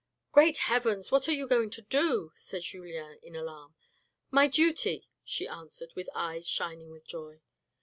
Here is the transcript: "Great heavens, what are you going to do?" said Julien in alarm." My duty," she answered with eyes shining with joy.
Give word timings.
"Great 0.31 0.57
heavens, 0.57 1.11
what 1.11 1.27
are 1.29 1.33
you 1.33 1.45
going 1.47 1.69
to 1.69 1.83
do?" 1.83 2.31
said 2.33 2.63
Julien 2.63 3.19
in 3.21 3.35
alarm." 3.35 3.75
My 4.31 4.47
duty," 4.47 5.07
she 5.23 5.47
answered 5.47 5.91
with 5.95 6.09
eyes 6.15 6.47
shining 6.47 6.89
with 6.89 7.05
joy. 7.05 7.39